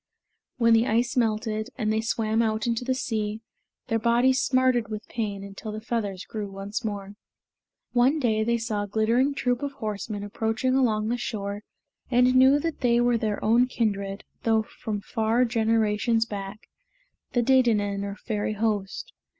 [0.57, 3.41] When the ice melted, and they swam out into the sea,
[3.85, 7.13] their bodies smarted with pain until the feathers grew once more.
[7.91, 11.61] One day they saw a glittering troop of horsemen approaching along the shore
[12.09, 16.67] and knew that they were their own kindred, though from far generations back,
[17.33, 19.13] the Dedannen or Fairy Host.